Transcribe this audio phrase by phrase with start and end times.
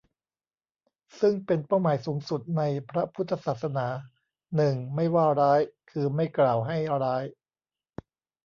[1.19, 3.87] ซึ่งเป็นเป้าหมายสูงสุดในพระพุทธศาสนา
[4.55, 7.23] หนึ่ง ไม่ว่าร้าย คือ ไม่กล่าวให้ร้าย